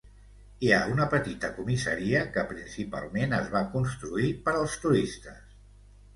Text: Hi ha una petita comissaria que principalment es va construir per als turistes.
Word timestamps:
Hi 0.67 0.69
ha 0.77 0.77
una 0.93 1.05
petita 1.11 1.51
comissaria 1.57 2.21
que 2.39 2.47
principalment 2.55 3.37
es 3.41 3.53
va 3.59 3.63
construir 3.77 4.33
per 4.49 4.57
als 4.63 4.81
turistes. 4.89 5.47